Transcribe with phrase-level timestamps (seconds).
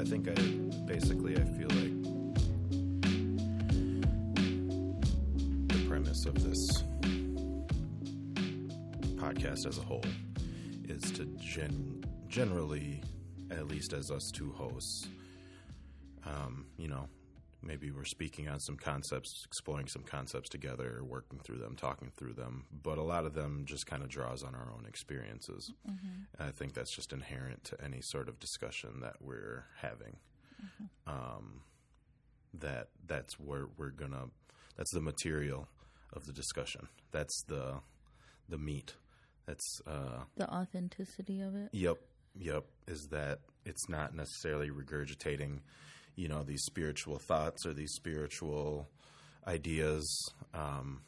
[0.00, 0.34] I think I
[0.86, 2.02] basically I feel like
[5.68, 6.82] the premise of this
[9.16, 10.02] podcast as a whole
[10.84, 13.02] is to gen- generally,
[13.50, 15.06] at least as us two hosts,
[16.24, 17.06] um, you know,
[17.62, 22.34] maybe we're speaking on some concepts, exploring some concepts together, working through them, talking through
[22.34, 22.64] them.
[22.82, 25.72] But a lot of them just kind of draws on our own experiences.
[25.88, 26.42] Mm-hmm.
[26.42, 30.16] I think that's just inherent to any sort of discussion that we're having.
[30.62, 31.10] Mm-hmm.
[31.10, 31.62] Um,
[32.54, 34.26] that that's where we're gonna.
[34.76, 35.68] That's the material
[36.12, 36.88] of the discussion.
[37.12, 37.80] That's the
[38.48, 38.94] the meat.
[39.46, 41.70] That's uh, the authenticity of it.
[41.72, 41.98] Yep,
[42.38, 42.64] yep.
[42.86, 45.60] Is that it's not necessarily regurgitating
[46.16, 48.88] you know these spiritual thoughts or these spiritual
[49.46, 51.02] ideas um,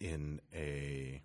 [0.00, 1.20] in a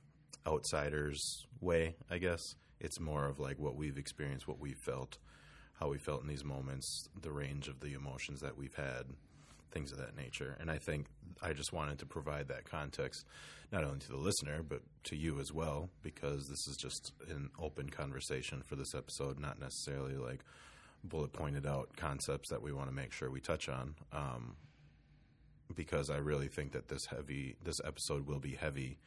[0.47, 1.95] outsider's way.
[2.09, 2.41] I guess
[2.79, 5.17] it's more of like what we've experienced, what we felt,
[5.79, 9.05] how we felt in these moments, the range of the emotions that we've had,
[9.71, 10.57] things of that nature.
[10.59, 11.07] And I think
[11.41, 13.25] I just wanted to provide that context,
[13.71, 17.49] not only to the listener, but to you as well, because this is just an
[17.59, 20.43] open conversation for this episode, not necessarily like,
[21.05, 23.95] bullet pointed out concepts that we want to make sure we touch on.
[24.11, 24.55] Um,
[25.73, 28.99] because I really think that this heavy this episode will be heavy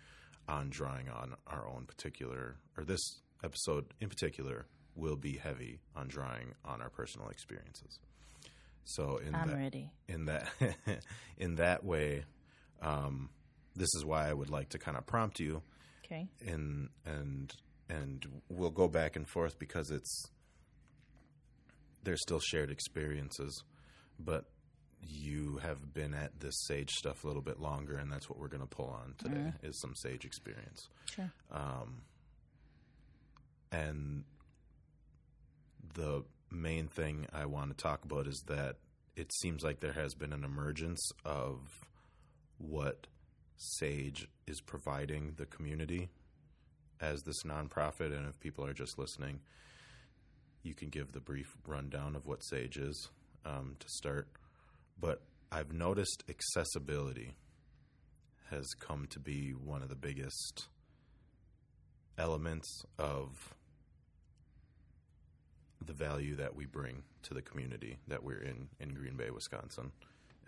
[0.48, 6.08] on drawing on our own particular or this episode in particular will be heavy on
[6.08, 8.00] drawing on our personal experiences.
[8.84, 9.92] So in I'm that, ready.
[10.08, 10.48] In that
[11.38, 12.24] in that way,
[12.82, 13.30] um,
[13.76, 15.62] this is why I would like to kind of prompt you.
[16.04, 16.28] Okay.
[16.40, 17.54] In and
[17.88, 20.30] and we'll go back and forth because it's
[22.08, 23.62] there's still shared experiences,
[24.18, 24.46] but
[25.02, 28.48] you have been at this sage stuff a little bit longer, and that's what we're
[28.48, 29.66] going to pull on today mm-hmm.
[29.66, 30.88] is some sage experience.
[31.04, 31.30] Sure.
[31.52, 32.00] Um,
[33.70, 34.24] and
[35.92, 38.76] the main thing I want to talk about is that
[39.14, 41.58] it seems like there has been an emergence of
[42.56, 43.06] what
[43.58, 46.08] Sage is providing the community
[47.02, 49.40] as this nonprofit, and if people are just listening,
[50.68, 53.08] you can give the brief rundown of what Sage is
[53.46, 54.28] um, to start.
[55.00, 57.34] But I've noticed accessibility
[58.50, 60.66] has come to be one of the biggest
[62.18, 63.54] elements of
[65.84, 69.92] the value that we bring to the community that we're in in Green Bay, Wisconsin,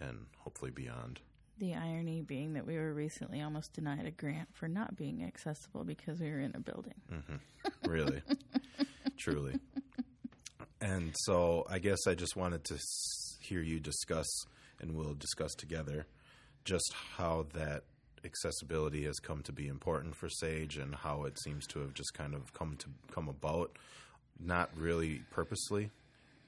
[0.01, 1.21] and hopefully beyond.
[1.59, 5.85] The irony being that we were recently almost denied a grant for not being accessible
[5.85, 6.95] because we were in a building.
[7.13, 7.91] Mm-hmm.
[7.91, 8.23] Really,
[9.19, 9.55] truly.
[10.81, 12.79] And so I guess I just wanted to
[13.41, 14.27] hear you discuss,
[14.81, 16.07] and we'll discuss together,
[16.65, 17.85] just how that
[18.25, 22.15] accessibility has come to be important for Sage and how it seems to have just
[22.15, 23.77] kind of come to come about,
[24.39, 25.91] not really purposely,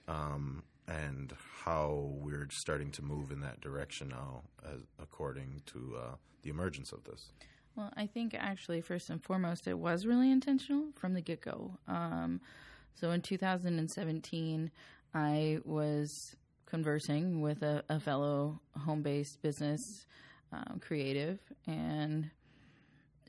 [0.09, 1.32] um, and
[1.64, 6.93] how we're starting to move in that direction now, as, according to uh, the emergence
[6.93, 7.31] of this.
[7.76, 11.78] Well, I think actually, first and foremost, it was really intentional from the get go.
[11.88, 12.41] Um,
[12.94, 14.70] so in 2017,
[15.14, 16.36] I was
[16.66, 20.06] conversing with a, a fellow home based business
[20.53, 22.31] um, creative, and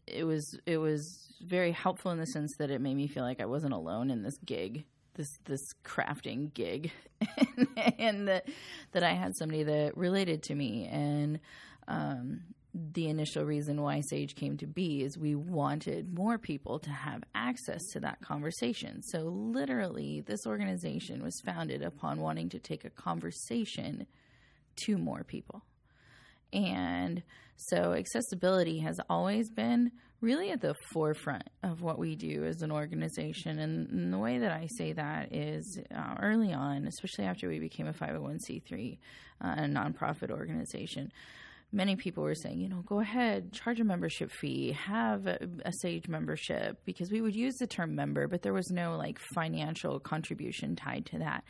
[0.07, 3.41] it was it was very helpful in the sense that it made me feel like
[3.41, 4.85] I wasn't alone in this gig,
[5.15, 6.91] this this crafting gig,
[7.99, 8.47] and, that
[8.91, 11.39] that I had somebody that related to me and.
[11.85, 12.41] Um,
[12.73, 17.23] the initial reason why Sage came to be is we wanted more people to have
[17.35, 19.03] access to that conversation.
[19.03, 24.07] So, literally, this organization was founded upon wanting to take a conversation
[24.85, 25.63] to more people.
[26.51, 27.21] And
[27.57, 32.71] so, accessibility has always been really at the forefront of what we do as an
[32.71, 33.59] organization.
[33.59, 37.87] And, the way that I say that is uh, early on, especially after we became
[37.87, 38.97] a 501c3,
[39.43, 41.11] uh, a nonprofit organization
[41.73, 45.71] many people were saying, you know, go ahead, charge a membership fee, have a, a,
[45.81, 49.99] Sage membership, because we would use the term member, but there was no like financial
[49.99, 51.43] contribution tied to that.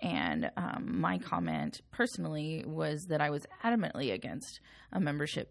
[0.00, 4.60] And um, my comment personally was that I was adamantly against
[4.92, 5.48] a membership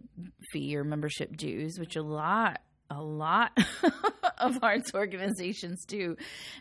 [0.52, 2.60] fee or membership dues, which a lot
[2.90, 3.52] a lot
[4.40, 6.16] of arts organizations do.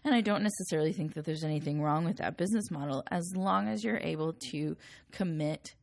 [0.04, 3.68] And I don't necessarily think that there's anything wrong with that business model as long
[3.68, 4.76] as you're able to
[5.10, 5.74] commit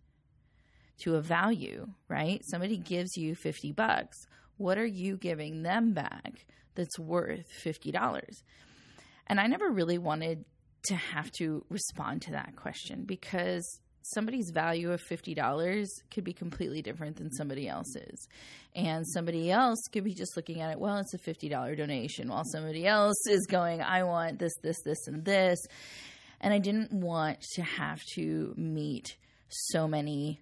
[0.99, 2.41] to a value, right?
[2.45, 4.17] Somebody gives you 50 bucks.
[4.57, 6.45] What are you giving them back
[6.75, 8.41] that's worth $50?
[9.27, 10.45] And I never really wanted
[10.87, 13.79] to have to respond to that question because
[14.13, 18.27] somebody's value of $50 could be completely different than somebody else's.
[18.75, 22.43] And somebody else could be just looking at it, well, it's a $50 donation, while
[22.45, 25.59] somebody else is going, I want this, this, this, and this.
[26.39, 29.15] And I didn't want to have to meet
[29.49, 30.39] so many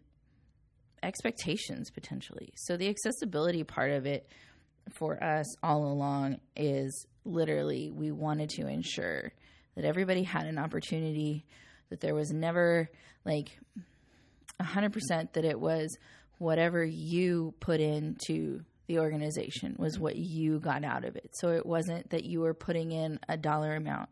[1.04, 2.54] expectations potentially.
[2.56, 4.28] So the accessibility part of it
[4.92, 9.32] for us all along is literally we wanted to ensure
[9.76, 11.46] that everybody had an opportunity,
[11.90, 12.90] that there was never
[13.26, 13.58] like
[14.62, 15.98] 100% that it was
[16.38, 21.30] whatever you put into the organization was what you got out of it.
[21.34, 24.10] So it wasn't that you were putting in a dollar amount.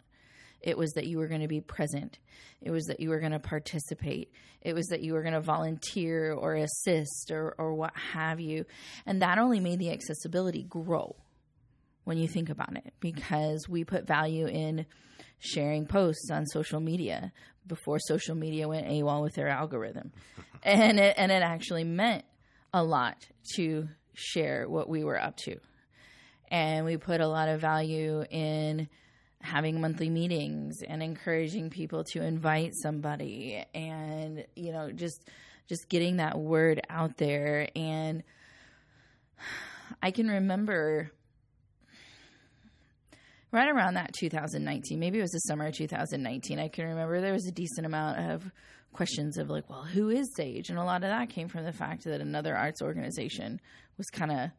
[0.61, 2.19] It was that you were going to be present.
[2.61, 4.31] It was that you were going to participate.
[4.61, 8.65] It was that you were going to volunteer or assist or, or what have you.
[9.05, 11.15] And that only made the accessibility grow
[12.03, 14.85] when you think about it because we put value in
[15.39, 17.31] sharing posts on social media
[17.65, 20.11] before social media went AWOL with their algorithm.
[20.63, 22.23] and it, and it actually meant
[22.73, 25.57] a lot to share what we were up to.
[26.49, 28.89] And we put a lot of value in
[29.41, 35.29] having monthly meetings and encouraging people to invite somebody and you know just
[35.67, 37.69] just getting that word out there.
[37.75, 38.23] And
[40.01, 41.11] I can remember
[43.51, 47.33] right around that 2019 maybe it was the summer of 2019 I can remember there
[47.33, 48.49] was a decent amount of
[48.93, 50.69] questions of like well who is sage?
[50.69, 53.59] And a lot of that came from the fact that another arts organization
[53.97, 54.49] was kind of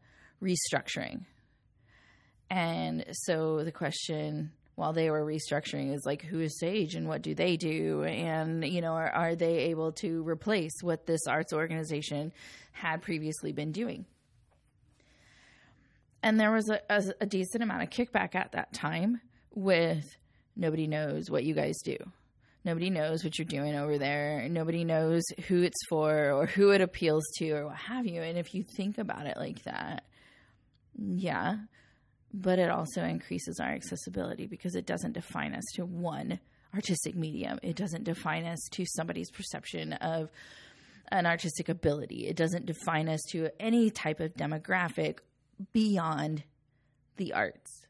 [0.41, 1.25] restructuring.
[2.49, 7.21] And so the question while they were restructuring is like who is sage and what
[7.21, 8.03] do they do?
[8.03, 12.31] And you know are, are they able to replace what this arts organization
[12.71, 14.05] had previously been doing?
[16.21, 19.19] And there was a, a, a decent amount of kickback at that time
[19.53, 20.05] with
[20.55, 21.97] nobody knows what you guys do.
[22.65, 24.47] Nobody knows what you're doing over there.
[24.49, 28.21] Nobody knows who it's for or who it appeals to or what have you.
[28.21, 30.05] And if you think about it like that
[30.97, 31.57] yeah
[32.33, 36.39] but it also increases our accessibility because it doesn't define us to one
[36.73, 37.59] artistic medium.
[37.61, 40.31] It doesn't define us to somebody's perception of
[41.11, 42.27] an artistic ability.
[42.27, 45.19] It doesn't define us to any type of demographic
[45.71, 46.43] beyond
[47.17, 47.85] the arts.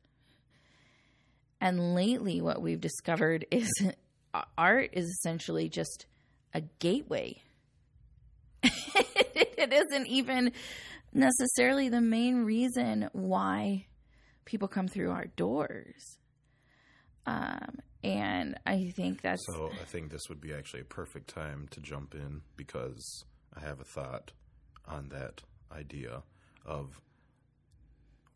[1.61, 3.71] And lately, what we've discovered is
[4.57, 6.05] art is essentially just
[6.53, 7.41] a gateway.
[8.63, 10.51] it isn't even
[11.13, 13.85] necessarily the main reason why
[14.45, 16.17] people come through our doors.
[17.25, 19.71] Um, and I think that's so.
[19.81, 23.23] I think this would be actually a perfect time to jump in because
[23.55, 24.31] I have a thought
[24.87, 25.41] on that
[25.71, 26.23] idea
[26.65, 27.01] of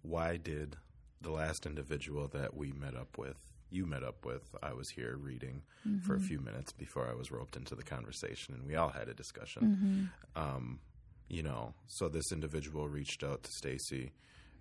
[0.01, 0.77] why did
[1.21, 3.38] the last individual that we met up with,
[3.69, 6.06] you met up with, I was here reading mm-hmm.
[6.06, 9.09] for a few minutes before I was roped into the conversation, and we all had
[9.09, 10.09] a discussion.
[10.36, 10.42] Mm-hmm.
[10.42, 10.80] Um,
[11.27, 14.13] you know, so this individual reached out to Stacey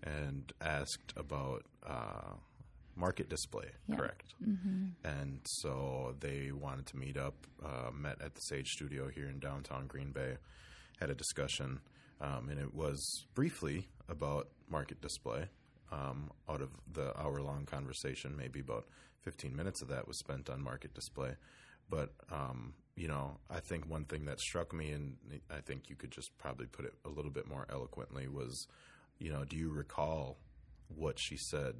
[0.02, 2.34] and asked about uh,
[2.96, 3.96] market display, yeah.
[3.96, 4.34] correct?
[4.42, 4.86] Mm-hmm.
[5.04, 9.38] And so they wanted to meet up, uh, met at the Sage Studio here in
[9.38, 10.36] downtown Green Bay,
[10.98, 11.80] had a discussion,
[12.20, 15.48] um, and it was briefly about market display.
[15.92, 18.86] Um, out of the hour long conversation, maybe about
[19.22, 21.36] 15 minutes of that was spent on market display.
[21.88, 25.16] But, um, you know, I think one thing that struck me, and
[25.48, 28.66] I think you could just probably put it a little bit more eloquently, was
[29.18, 30.38] you know, do you recall
[30.88, 31.74] what she said?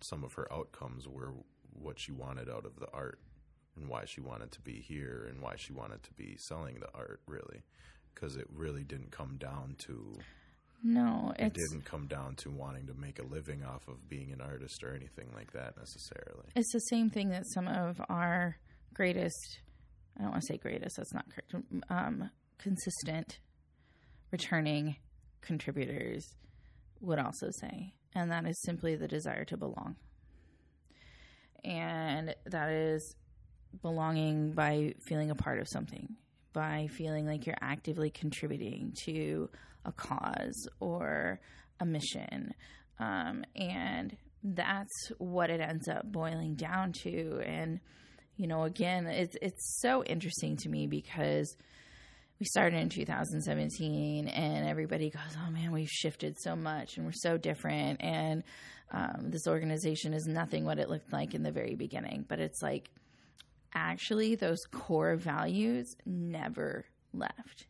[0.00, 1.32] Some of her outcomes were
[1.72, 3.18] what she wanted out of the art
[3.76, 6.88] and why she wanted to be here and why she wanted to be selling the
[6.94, 7.64] art, really,
[8.14, 10.14] because it really didn't come down to.
[10.82, 14.40] No, it didn't come down to wanting to make a living off of being an
[14.40, 16.50] artist or anything like that necessarily.
[16.54, 18.58] It's the same thing that some of our
[18.92, 19.60] greatest,
[20.18, 21.54] I don't want to say greatest, that's not correct,
[21.88, 23.38] um, consistent
[24.30, 24.96] returning
[25.40, 26.34] contributors
[27.04, 29.96] would also say, and that is simply the desire to belong.
[31.64, 33.16] And that is
[33.82, 36.16] belonging by feeling a part of something,
[36.52, 39.50] by feeling like you're actively contributing to
[39.84, 41.40] a cause or
[41.80, 42.54] a mission.
[42.98, 47.40] Um, and that's what it ends up boiling down to.
[47.44, 47.80] And,
[48.36, 51.56] you know, again, it's, it's so interesting to me because
[52.40, 57.12] we started in 2017 and everybody goes oh man we've shifted so much and we're
[57.12, 58.02] so different.
[58.02, 58.42] And
[58.90, 62.62] um, this organization is nothing what it looked like in the very beginning but it's
[62.62, 62.90] like
[63.74, 67.66] actually those core values never left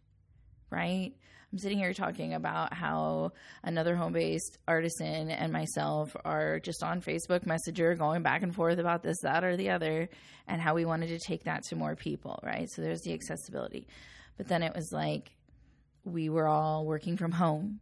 [0.70, 1.12] right?
[1.52, 3.30] I'm sitting here talking about how
[3.62, 9.04] another home-based artisan and myself are just on facebook messenger going back and forth about
[9.04, 10.08] this that or the other
[10.48, 12.68] and how we wanted to take that to more people right?
[12.70, 13.86] So there's the accessibility
[14.36, 15.30] but then it was like
[16.04, 17.80] we were all working from home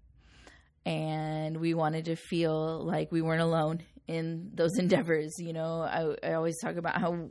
[0.85, 5.35] and we wanted to feel like we weren't alone in those endeavors.
[5.39, 7.31] You know, I, I always talk about how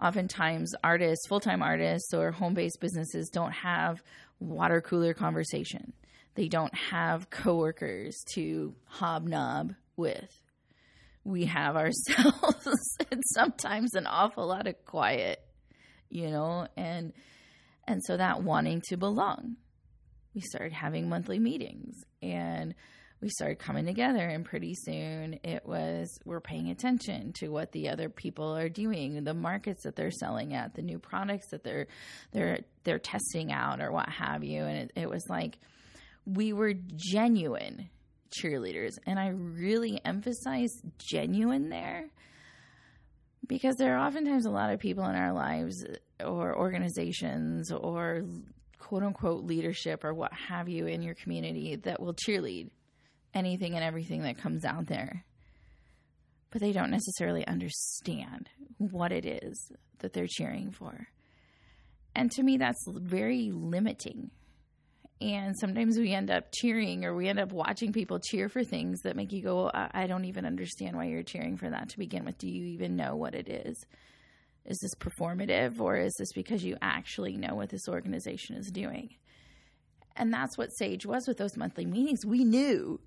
[0.00, 4.02] oftentimes artists, full time artists, or home based businesses don't have
[4.40, 5.92] water cooler conversation.
[6.34, 10.40] They don't have coworkers to hobnob with.
[11.24, 12.68] We have ourselves
[13.10, 15.40] and sometimes an awful lot of quiet,
[16.08, 17.12] you know, and
[17.88, 19.56] and so that wanting to belong.
[20.34, 22.74] We started having monthly meetings and
[23.20, 27.88] we started coming together and pretty soon it was we're paying attention to what the
[27.88, 31.88] other people are doing the markets that they're selling at the new products that they're
[32.30, 35.58] they're they're testing out or what have you and it, it was like
[36.26, 37.88] we were genuine
[38.30, 42.08] cheerleaders and i really emphasize genuine there
[43.48, 45.84] because there are oftentimes a lot of people in our lives
[46.24, 48.24] or organizations or
[48.78, 52.70] quote unquote leadership or what have you in your community that will cheerlead
[53.34, 55.24] anything and everything that comes out there.
[56.50, 58.48] But they don't necessarily understand
[58.78, 61.08] what it is that they're cheering for.
[62.14, 64.30] And to me, that's very limiting.
[65.20, 69.00] And sometimes we end up cheering or we end up watching people cheer for things
[69.02, 72.24] that make you go, I don't even understand why you're cheering for that to begin
[72.24, 72.38] with.
[72.38, 73.84] Do you even know what it is?
[74.64, 79.10] Is this performative or is this because you actually know what this organization is doing?
[80.16, 82.26] And that's what Sage was with those monthly meetings.
[82.26, 83.00] We knew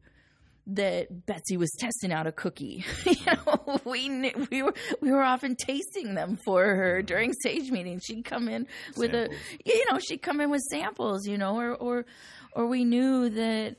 [0.68, 2.86] that Betsy was testing out a cookie.
[3.06, 7.06] you know, we knew, we were we were often tasting them for her mm-hmm.
[7.06, 8.04] during sage meetings.
[8.06, 9.38] She'd come in with samples.
[9.66, 12.06] a you know she'd come in with samples, you know, or or
[12.54, 13.76] or we knew that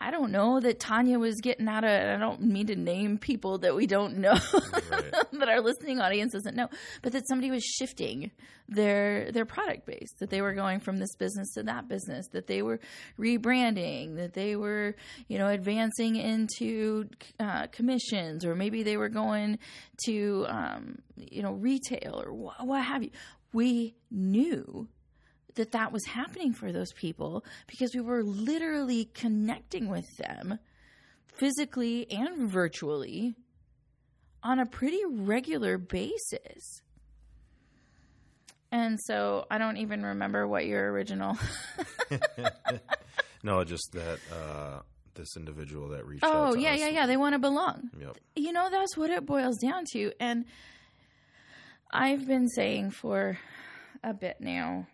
[0.00, 1.90] I don't know that Tanya was getting out of.
[1.90, 4.38] I don't mean to name people that we don't know
[4.90, 5.12] right.
[5.32, 6.68] that our listening audience doesn't know,
[7.02, 8.30] but that somebody was shifting
[8.68, 10.12] their their product base.
[10.20, 12.28] That they were going from this business to that business.
[12.28, 12.78] That they were
[13.18, 14.16] rebranding.
[14.16, 14.94] That they were
[15.26, 17.08] you know advancing into
[17.40, 19.58] uh, commissions, or maybe they were going
[20.04, 23.10] to um, you know retail or wh- what have you.
[23.52, 24.88] We knew
[25.58, 30.58] that that was happening for those people because we were literally connecting with them
[31.26, 33.34] physically and virtually
[34.42, 36.82] on a pretty regular basis.
[38.70, 41.38] And so I don't even remember what your original.
[43.42, 44.80] no, just that uh,
[45.14, 46.34] this individual that reached out.
[46.34, 47.06] oh, yeah, yeah, yeah.
[47.06, 47.90] They want to belong.
[47.98, 48.16] Yep.
[48.36, 50.12] You know, that's what it boils down to.
[50.20, 50.44] And
[51.90, 53.38] I've been saying for
[54.04, 54.86] a bit now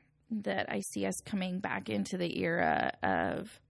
[0.42, 3.60] that I see us coming back into the era of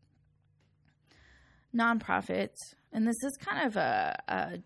[1.75, 2.57] nonprofits.
[2.93, 4.59] And this is kind of a, a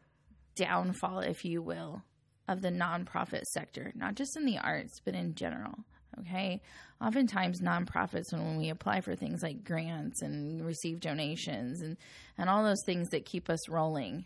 [0.54, 2.02] downfall, if you will,
[2.46, 5.74] of the nonprofit sector, not just in the arts, but in general.
[6.20, 6.60] Okay.
[7.00, 11.96] Oftentimes, nonprofits, when, we apply for things like grants and receive donations and,
[12.36, 14.24] and all those things that keep us rolling,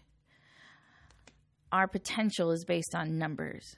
[1.70, 3.76] our potential is based on numbers.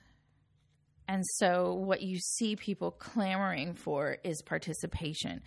[1.06, 5.42] And so, what you see people clamoring for is participation.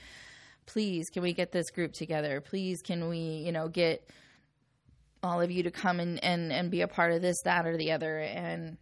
[0.66, 2.42] Please, can we get this group together?
[2.42, 4.08] Please, can we, you know, get
[5.24, 7.78] all of you to come and, and, and be a part of this, that, or
[7.78, 8.20] the other?
[8.20, 8.78] And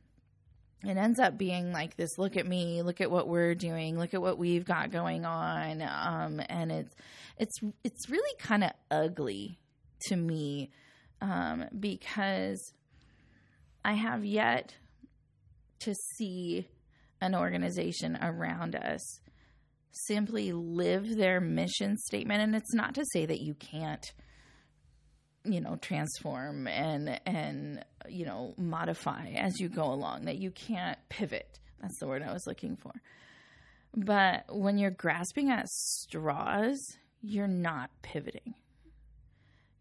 [0.83, 4.13] it ends up being like this look at me, look at what we're doing, look
[4.13, 5.81] at what we've got going on.
[5.81, 6.95] Um, and it's,
[7.37, 9.59] it's, it's really kind of ugly
[10.07, 10.71] to me
[11.21, 12.73] um, because
[13.83, 14.75] I have yet
[15.85, 16.67] to see
[17.21, 19.19] an organization around us
[19.91, 22.41] simply live their mission statement.
[22.41, 24.05] And it's not to say that you can't
[25.47, 30.97] you know transform and and you know modify as you go along that you can't
[31.09, 31.59] pivot.
[31.81, 32.91] That's the word i was looking for.
[33.95, 36.79] But when you're grasping at straws
[37.21, 38.53] you're not pivoting.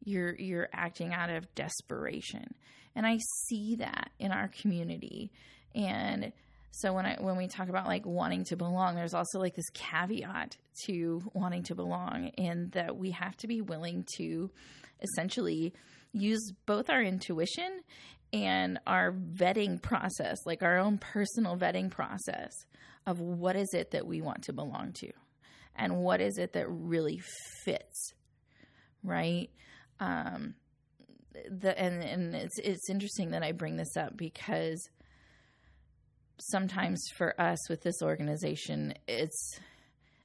[0.03, 2.55] You're you're acting out of desperation.
[2.95, 5.33] And i see that in our community
[5.75, 6.33] and
[6.71, 9.71] so when I when we talk about like wanting to belong, there's also like this
[9.75, 14.51] caveat to wanting to belong in that we have to be willing to
[15.01, 15.73] essentially
[16.13, 17.81] use both our intuition
[18.33, 22.53] and our vetting process, like our own personal vetting process
[23.07, 25.13] of what is it that we want to belong to
[25.77, 27.21] and what is it that really
[27.65, 28.13] fits,
[29.03, 29.51] right?
[30.01, 30.55] Um,
[31.49, 34.89] the and and it's it's interesting that I bring this up because
[36.39, 39.59] sometimes for us with this organization, it's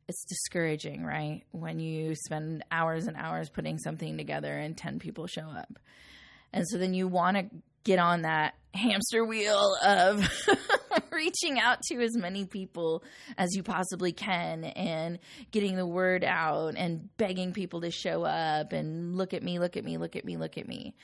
[0.07, 1.43] it's discouraging, right?
[1.51, 5.77] When you spend hours and hours putting something together and 10 people show up.
[6.51, 7.45] And so then you want to
[7.83, 10.27] get on that hamster wheel of
[11.11, 13.03] reaching out to as many people
[13.37, 15.19] as you possibly can and
[15.51, 19.77] getting the word out and begging people to show up and look at me, look
[19.77, 20.95] at me, look at me, look at me.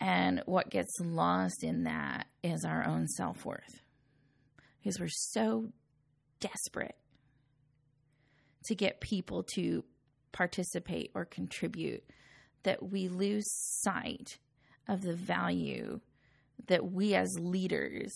[0.00, 3.82] And what gets lost in that is our own self worth.
[4.82, 5.72] because we're so
[6.40, 6.96] desperate
[8.64, 9.84] to get people to
[10.32, 12.02] participate or contribute
[12.62, 13.44] that we lose
[13.82, 14.38] sight
[14.88, 16.00] of the value
[16.68, 18.12] that we as leaders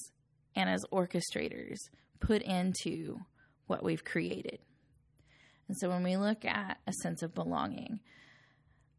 [0.54, 1.76] and as orchestrators
[2.20, 3.18] put into
[3.66, 4.58] what we've created.
[5.68, 8.00] And so when we look at a sense of belonging,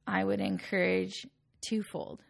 [0.07, 1.25] I would encourage
[1.67, 2.21] twofold.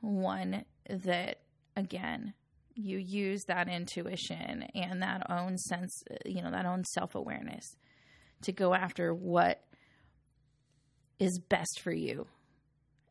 [0.00, 1.40] One, that
[1.76, 2.34] again,
[2.74, 7.76] you use that intuition and that own sense, you know, that own self awareness
[8.42, 9.64] to go after what
[11.18, 12.26] is best for you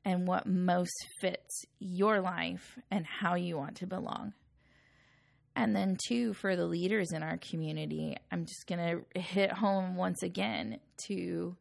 [0.05, 4.33] and what most fits your life and how you want to belong.
[5.55, 9.95] And then, two, for the leaders in our community, I'm just going to hit home
[9.95, 11.57] once again to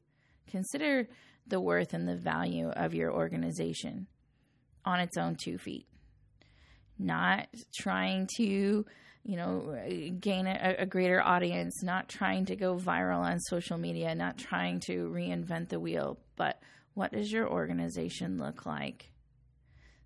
[0.46, 1.08] consider
[1.46, 4.06] the worth and the value of your organization
[4.86, 5.86] on its own two feet.
[6.98, 8.86] Not trying to,
[9.24, 9.76] you know,
[10.18, 14.80] gain a, a greater audience, not trying to go viral on social media, not trying
[14.86, 16.58] to reinvent the wheel, but
[16.94, 19.10] what does your organization look like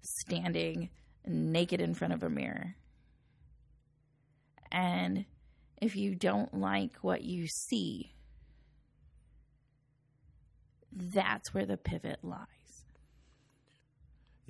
[0.02, 0.88] standing
[1.26, 2.74] naked in front of a mirror?
[4.72, 5.26] And
[5.80, 8.14] if you don't like what you see,
[10.92, 12.46] that's where the pivot lies.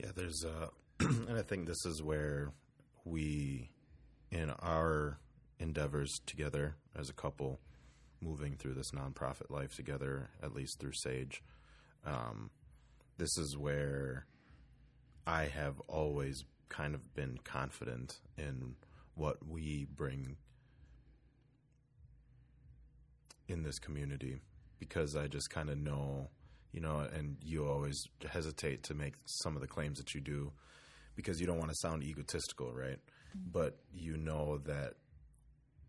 [0.02, 0.68] Yeah, there's uh
[1.00, 2.52] and I think this is where
[3.04, 3.70] we
[4.30, 5.18] in our
[5.58, 7.60] endeavors together as a couple
[8.22, 11.42] moving through this nonprofit life together, at least through Sage,
[12.06, 12.50] um,
[13.18, 14.26] this is where
[15.26, 18.76] I have always kind of been confident in
[19.14, 20.36] what we bring
[23.48, 24.40] in this community
[24.78, 26.30] because I just kind of know,
[26.72, 30.52] you know, and you always hesitate to make some of the claims that you do
[31.16, 32.98] because you don't want to sound egotistical, right?
[33.36, 33.50] Mm-hmm.
[33.52, 34.94] But you know that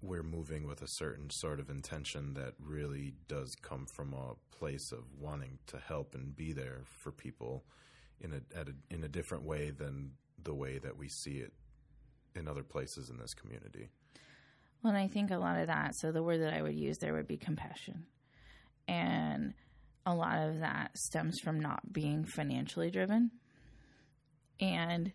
[0.02, 4.91] we're moving with a certain sort of intention that really does come from a place
[4.91, 7.63] of wanting to help and be there for people
[8.20, 10.12] in a, a in a different way than
[10.44, 11.54] the way that we see it
[12.36, 13.89] in other places in this community.
[14.82, 16.98] Well, and I think a lot of that, so the word that I would use
[16.98, 18.06] there would be compassion.
[18.88, 19.54] And
[20.05, 23.31] a lot of that stems from not being financially driven.
[24.59, 25.11] And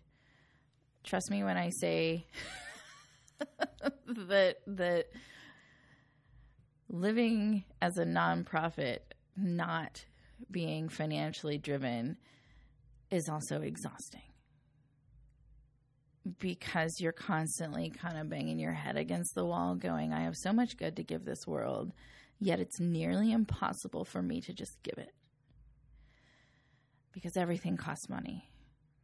[1.03, 2.27] trust me when I say
[4.07, 5.05] that that
[6.89, 8.99] living as a nonprofit,
[9.35, 10.05] not
[10.49, 12.17] being financially driven,
[13.11, 14.21] is also exhausting
[16.39, 20.51] because you're constantly kind of banging your head against the wall, going, I have so
[20.51, 21.93] much good to give this world,
[22.39, 25.13] yet it's nearly impossible for me to just give it.
[27.11, 28.49] Because everything costs money.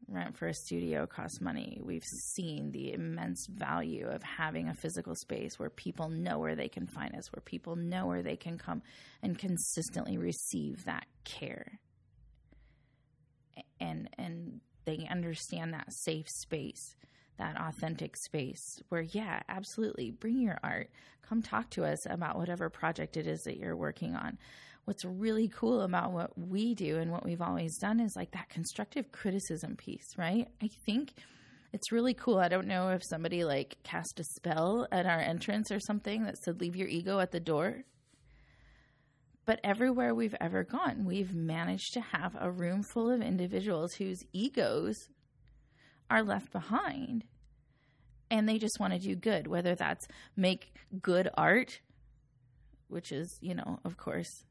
[0.07, 1.79] Rent for a studio costs money.
[1.81, 6.67] We've seen the immense value of having a physical space where people know where they
[6.67, 8.81] can find us, where people know where they can come
[9.21, 11.79] and consistently receive that care.
[13.79, 16.95] And and they understand that safe space
[17.37, 20.89] that authentic space where, yeah, absolutely, bring your art.
[21.27, 24.37] Come talk to us about whatever project it is that you're working on.
[24.85, 28.49] What's really cool about what we do and what we've always done is like that
[28.49, 30.47] constructive criticism piece, right?
[30.61, 31.13] I think
[31.71, 32.37] it's really cool.
[32.37, 36.37] I don't know if somebody like cast a spell at our entrance or something that
[36.37, 37.83] said, leave your ego at the door.
[39.45, 44.23] But everywhere we've ever gone, we've managed to have a room full of individuals whose
[44.31, 44.95] egos
[46.13, 47.23] are left behind
[48.29, 50.71] and they just want to do good, whether that's make
[51.01, 51.81] good art,
[52.87, 54.45] which is, you know, of course,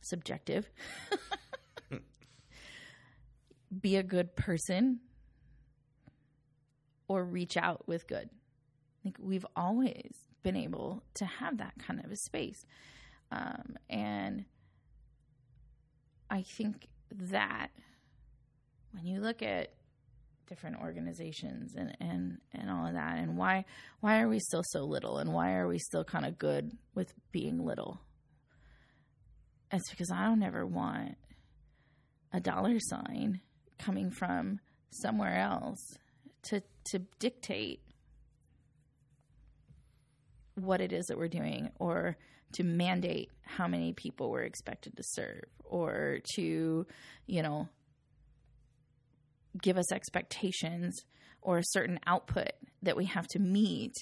[0.00, 0.68] subjective,
[3.80, 4.98] be a good person,
[7.06, 8.28] or reach out with good.
[9.04, 10.10] Like we've always
[10.42, 12.66] been able to have that kind of a space.
[13.30, 14.46] Um, and
[16.28, 17.68] I think that
[18.90, 19.74] when you look at
[20.52, 23.16] different organizations and, and, and all of that.
[23.16, 23.64] And why
[24.00, 25.16] why are we still so little?
[25.16, 28.02] And why are we still kind of good with being little?
[29.72, 31.16] It's because i don't ever want
[32.34, 33.40] a dollar sign
[33.78, 34.60] coming from
[34.90, 35.96] somewhere else
[36.42, 37.80] to to dictate
[40.56, 42.18] what it is that we're doing or
[42.52, 46.86] to mandate how many people we're expected to serve or to
[47.26, 47.66] you know
[49.60, 51.04] give us expectations
[51.40, 53.94] or a certain output that we have to meet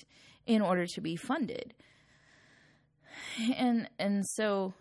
[0.46, 1.74] in order to be funded.
[3.56, 4.74] And and so,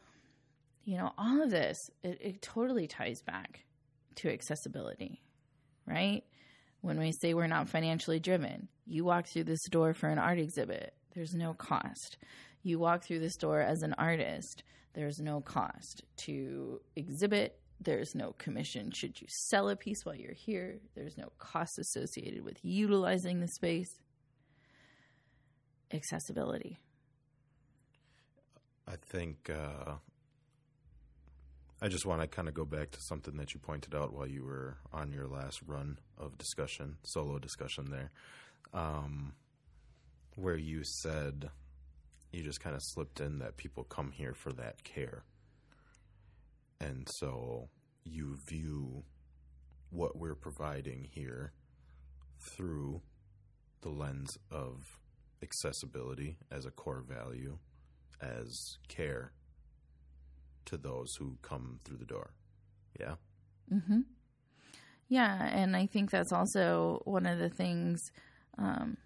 [0.84, 3.66] you know, all of this it, it totally ties back
[4.16, 5.22] to accessibility,
[5.86, 6.24] right?
[6.82, 10.40] When we say we're not financially driven, you walk through this door for an art
[10.40, 10.94] exhibit.
[11.14, 12.18] there's no cost.
[12.62, 17.59] You walk through this door as an artist, there's no cost to exhibit.
[17.82, 20.80] There's no commission should you sell a piece while you're here.
[20.96, 24.02] There's no cost associated with utilizing the space.
[25.92, 26.78] Accessibility.
[28.88, 29.94] I think uh,
[31.82, 34.28] I just want to kind of go back to something that you pointed out while
[34.28, 38.12] you were on your last run of discussion, solo discussion there,
[38.74, 39.34] um,
[40.36, 41.50] where you said
[42.34, 45.24] you just kind of slipped in that people come here for that care.
[46.82, 47.70] And so
[48.04, 49.04] you view
[49.90, 51.54] what we're providing here
[52.40, 53.02] through
[53.82, 55.00] the lens of
[55.42, 57.58] accessibility as a core value,
[58.22, 59.34] as care
[60.66, 62.34] to those who come through the door.
[63.00, 63.16] Yeah.
[63.74, 64.02] Mm-hmm.
[65.08, 68.12] Yeah, and I think that's also one of the things.
[68.58, 68.98] Um,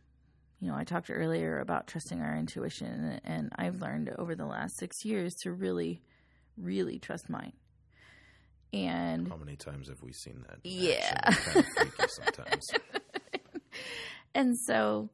[0.60, 4.78] you know, I talked earlier about trusting our intuition, and I've learned over the last
[4.78, 6.02] six years to really,
[6.58, 7.54] really trust mine.
[8.74, 10.60] And how many times have we seen that?
[10.64, 11.32] Yeah.
[11.32, 12.64] Kind of sometimes.
[14.36, 15.10] and so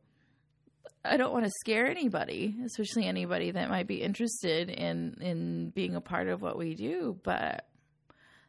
[1.03, 5.95] I don't want to scare anybody, especially anybody that might be interested in in being
[5.95, 7.67] a part of what we do, but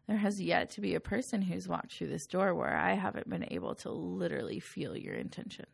[0.07, 3.29] there has yet to be a person who's walked through this door where I haven't
[3.29, 5.69] been able to literally feel your intentions.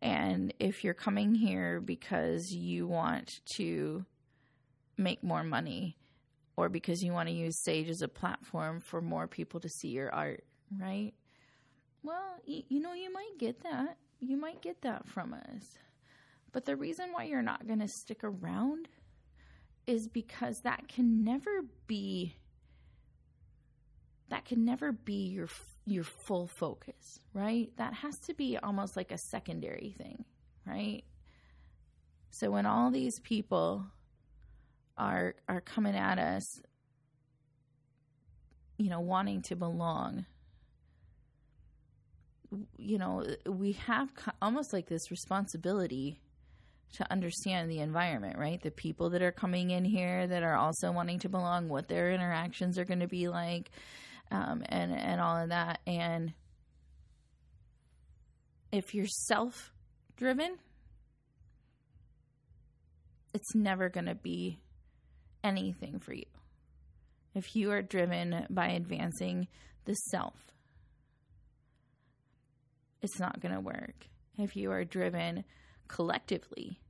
[0.00, 4.04] And if you're coming here because you want to
[4.96, 5.96] make more money
[6.58, 9.88] or because you want to use Sage as a platform for more people to see
[9.88, 10.42] your art,
[10.76, 11.12] right?
[12.02, 15.78] Well, you, know, you might get that you might get that from us.
[16.50, 18.88] But the reason why you're not going to stick around
[19.86, 22.34] is because that can never be
[24.28, 25.48] that can never be your
[25.86, 27.70] your full focus, right?
[27.76, 30.24] That has to be almost like a secondary thing,
[30.66, 31.04] right?
[32.30, 33.86] So when all these people
[34.98, 36.60] are are coming at us
[38.76, 40.26] you know wanting to belong
[42.76, 46.20] you know, we have almost like this responsibility
[46.94, 48.62] to understand the environment, right?
[48.62, 52.10] The people that are coming in here that are also wanting to belong, what their
[52.10, 53.70] interactions are going to be like,
[54.30, 55.80] um, and and all of that.
[55.86, 56.32] And
[58.72, 59.72] if you're self
[60.16, 60.56] driven,
[63.34, 64.58] it's never going to be
[65.44, 66.24] anything for you.
[67.34, 69.48] If you are driven by advancing
[69.84, 70.34] the self,
[73.02, 74.06] it's not going to work.
[74.36, 75.44] If you are driven
[75.86, 76.80] collectively,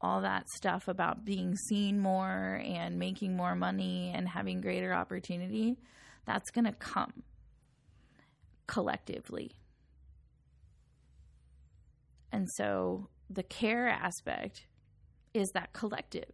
[0.00, 5.78] all that stuff about being seen more and making more money and having greater opportunity,
[6.26, 7.22] that's going to come
[8.66, 9.52] collectively.
[12.32, 14.66] And so the care aspect
[15.34, 16.30] is that collective,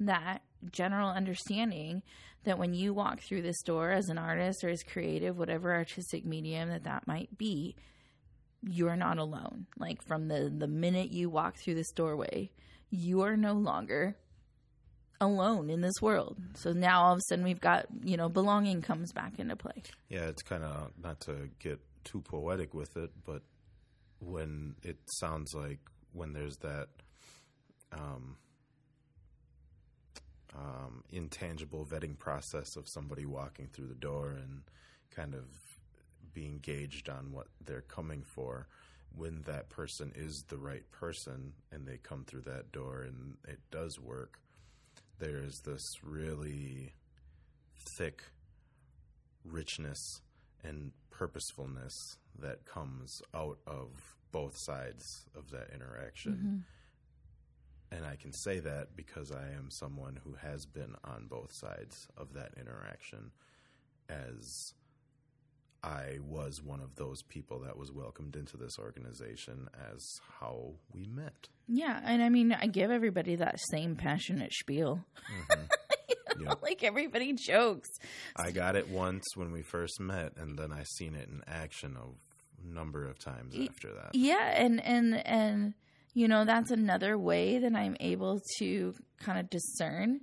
[0.00, 2.02] that general understanding
[2.44, 6.24] that when you walk through this door as an artist or as creative, whatever artistic
[6.24, 7.76] medium that that might be,
[8.62, 9.66] you're not alone.
[9.78, 12.50] Like from the the minute you walk through this doorway,
[12.90, 14.16] you are no longer
[15.20, 16.38] alone in this world.
[16.54, 19.82] So now all of a sudden we've got, you know, belonging comes back into play.
[20.08, 23.42] Yeah, it's kind of not to get too poetic with it, but
[24.18, 25.78] when it sounds like
[26.12, 26.88] when there's that
[27.92, 28.36] um,
[30.54, 34.62] um, intangible vetting process of somebody walking through the door and
[35.14, 35.44] kind of
[36.32, 38.68] being gauged on what they're coming for
[39.16, 43.58] when that person is the right person and they come through that door and it
[43.72, 44.38] does work
[45.18, 46.94] there's this really
[47.96, 48.22] thick
[49.44, 50.20] richness
[50.64, 53.88] and purposefulness that comes out of
[54.32, 56.32] both sides of that interaction.
[56.32, 56.56] Mm-hmm
[57.92, 62.08] and I can say that because I am someone who has been on both sides
[62.16, 63.32] of that interaction
[64.08, 64.74] as
[65.82, 71.06] I was one of those people that was welcomed into this organization as how we
[71.06, 71.48] met.
[71.66, 75.04] Yeah, and I mean, I give everybody that same passionate spiel.
[75.50, 75.62] Mm-hmm.
[76.38, 76.62] you know, yep.
[76.62, 77.88] Like everybody jokes.
[78.36, 81.96] I got it once when we first met, and then I seen it in action
[81.96, 84.10] a number of times after that.
[84.14, 85.74] Yeah, and and and
[86.14, 90.20] you know, that's another way that I'm able to kind of discern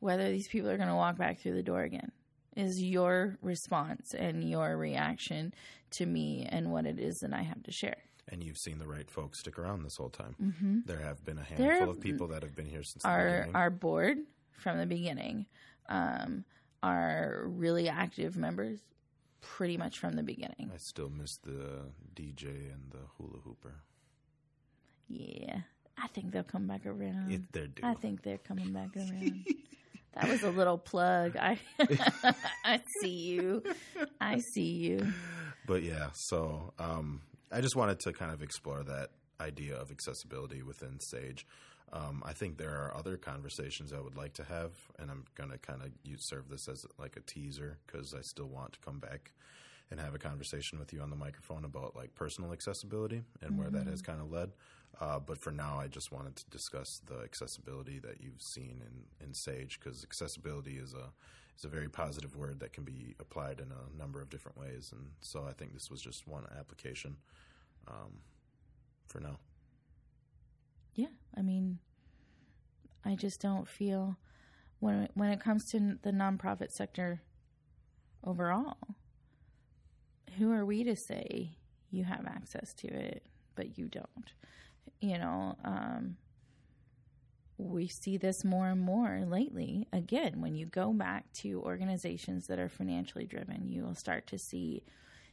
[0.00, 2.12] whether these people are going to walk back through the door again.
[2.56, 5.52] Is your response and your reaction
[5.92, 7.98] to me and what it is that I have to share.
[8.28, 10.34] And you've seen the right folks stick around this whole time.
[10.42, 10.78] Mm-hmm.
[10.86, 13.70] There have been a handful there, of people that have been here since our our
[13.70, 14.18] board
[14.52, 15.46] from the beginning.
[15.88, 16.44] Um,
[16.82, 18.80] are really active members
[19.40, 20.70] pretty much from the beginning.
[20.72, 23.82] I still miss the DJ and the hula hooper.
[26.16, 27.30] Think they'll come back around.
[27.30, 27.82] It, they're due.
[27.84, 29.44] I think they're coming back around.
[30.14, 31.36] that was a little plug.
[31.36, 31.58] I
[32.64, 33.62] I see you.
[34.18, 35.12] I see you.
[35.66, 37.20] but yeah, so um,
[37.52, 39.10] I just wanted to kind of explore that
[39.42, 41.46] idea of accessibility within Sage.
[41.92, 45.50] Um, I think there are other conversations I would like to have, and I'm going
[45.50, 48.78] to kind of use serve this as like a teaser because I still want to
[48.80, 49.32] come back
[49.90, 53.68] and have a conversation with you on the microphone about like personal accessibility and where
[53.68, 54.52] that has kind of led.
[55.00, 59.26] Uh, but for now, I just wanted to discuss the accessibility that you've seen in,
[59.26, 61.12] in Sage because accessibility is a
[61.56, 64.92] is a very positive word that can be applied in a number of different ways,
[64.92, 67.16] and so I think this was just one application
[67.88, 68.18] um,
[69.06, 69.38] for now.
[70.94, 71.78] Yeah, I mean,
[73.04, 74.16] I just don't feel
[74.80, 77.22] when when it comes to the nonprofit sector
[78.24, 78.76] overall,
[80.38, 81.56] who are we to say
[81.90, 84.32] you have access to it but you don't?
[85.00, 86.16] You know, um,
[87.58, 89.86] we see this more and more lately.
[89.92, 94.38] Again, when you go back to organizations that are financially driven, you will start to
[94.38, 94.82] see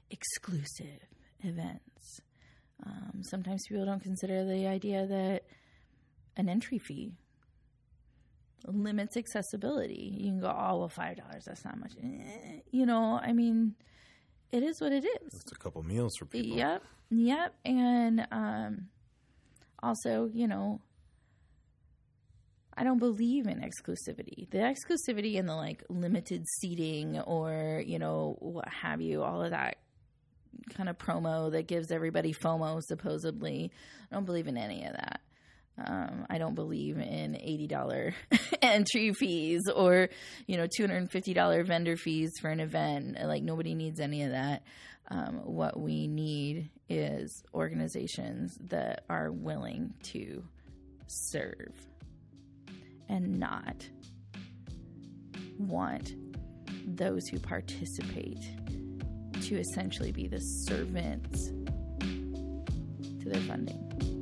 [0.10, 1.00] exclusive
[1.42, 2.20] events.
[2.86, 5.44] Um, sometimes people don't consider the idea that
[6.38, 7.14] an entry fee
[8.66, 10.16] limits accessibility.
[10.18, 11.94] You can go, oh, well, $5, that's not much.
[12.02, 13.76] Eh, You know, I mean,
[14.52, 15.34] it is what it is.
[15.42, 16.58] It's a couple meals for people.
[16.58, 18.88] Yep, yep, and um,
[19.84, 20.82] also, you know,
[22.76, 24.50] I don't believe in exclusivity.
[24.50, 29.52] The exclusivity and the like limited seating or you know what have you, all of
[29.52, 29.78] that
[30.76, 33.72] kind of promo that gives everybody FOMO supposedly.
[34.12, 35.22] I don't believe in any of that.
[35.78, 38.14] Um, I don't believe in eighty dollar
[38.62, 40.10] entry fees or
[40.46, 43.18] you know two hundred and fifty dollar vendor fees for an event.
[43.24, 44.64] Like nobody needs any of that.
[45.10, 50.44] Um, what we need is organizations that are willing to
[51.08, 51.74] serve
[53.10, 53.88] and not
[55.58, 56.14] want
[56.86, 58.44] those who participate
[59.42, 61.52] to essentially be the servants
[63.20, 64.13] to their funding.